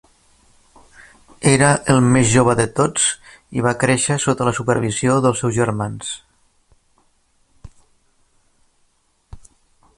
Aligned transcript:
Era 1.51 1.67
el 1.95 1.99
més 2.15 2.31
jove 2.35 2.55
de 2.61 2.65
tots, 2.79 3.05
i 3.59 3.65
va 3.67 3.75
créixer 3.85 4.17
sota 4.25 4.49
la 4.49 4.55
supervisió 4.61 5.19
dels 5.27 5.45
seus 5.45 5.55
germans. 5.61 6.11